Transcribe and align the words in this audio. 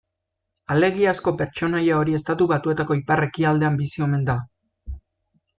Alegiazko 0.75 1.33
pertsonaia 1.41 1.99
hori 1.99 2.17
Estatu 2.21 2.49
Batuetako 2.55 2.99
ipar-ekialdean 3.03 3.81
bizi 3.85 4.07
omen 4.11 4.29
da. 4.31 4.39